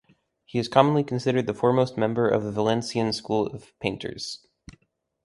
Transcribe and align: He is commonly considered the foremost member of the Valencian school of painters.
He 0.45 0.57
is 0.57 0.67
commonly 0.67 1.03
considered 1.03 1.45
the 1.45 1.53
foremost 1.53 1.95
member 1.95 2.27
of 2.27 2.43
the 2.43 2.51
Valencian 2.51 3.13
school 3.13 3.45
of 3.45 3.71
painters. 3.79 4.43